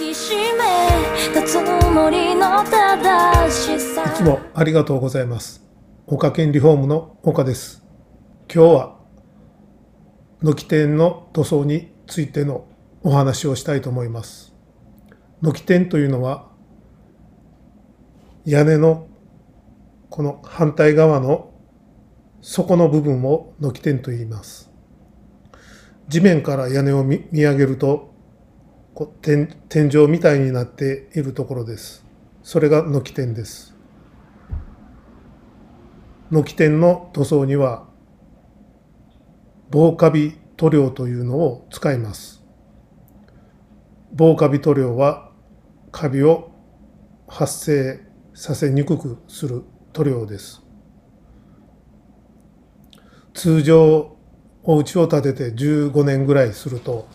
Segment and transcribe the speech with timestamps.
[0.00, 5.62] きしめたつもりの正しさいつもありがとうございます。
[6.06, 7.84] 岡県リフォームの岡です。
[8.52, 8.96] 今日は
[10.42, 12.66] 軒天の塗装についての
[13.02, 14.54] お話をしたいと思います。
[15.42, 16.48] 軒天というのは
[18.46, 19.06] 屋根の
[20.08, 21.52] この反対側の
[22.40, 24.70] 底の部分を軒天と言います。
[26.08, 28.09] 地面から屋根を見見上げると
[29.00, 32.04] こう天天井みたいになっているところです。
[32.42, 33.74] それが軒天です。
[36.30, 37.88] 軒天の塗装には
[39.70, 42.44] 防カビ塗料というのを使います。
[44.12, 45.30] 防カビ塗料は
[45.92, 46.50] カビを
[47.26, 48.02] 発生
[48.34, 50.60] させにくくする塗料です。
[53.32, 54.18] 通常
[54.62, 57.08] お家を建てて15年ぐらいすると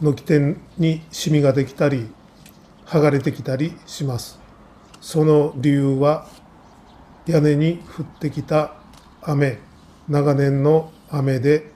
[0.00, 2.08] 軒天にシミができたり
[2.86, 4.38] 剥がれてきたりします。
[5.00, 6.26] その理由は
[7.26, 8.74] 屋根に降ってきた
[9.22, 9.58] 雨
[10.08, 11.72] 長年の雨で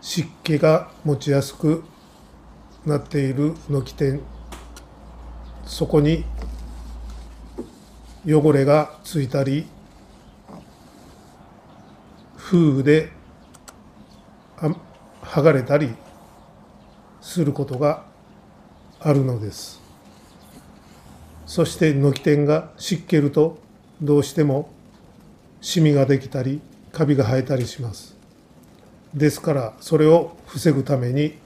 [0.00, 1.84] 湿気が持ちやすく
[2.86, 4.20] なっている軒天
[5.64, 6.24] そこに
[8.26, 9.66] 汚れがついたり
[12.36, 13.12] 風雨で
[15.22, 15.94] 剥がれたり
[17.20, 18.04] することが
[19.00, 19.80] あるのです。
[21.46, 23.58] そして軒天が湿気ると
[24.00, 24.70] どうしても
[25.60, 26.60] シミができたり
[26.92, 28.16] カビが生えたりします。
[29.14, 31.36] ですからそれを防ぐために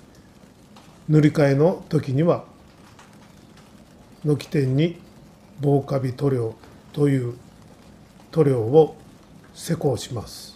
[1.09, 2.45] 塗り替えの時には
[4.25, 5.01] 軒天に
[5.61, 6.55] 防カビ塗料
[6.93, 7.35] という
[8.31, 8.97] 塗料を
[9.55, 10.55] 施工します。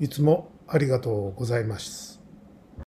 [0.00, 2.15] いつもありがとうございます。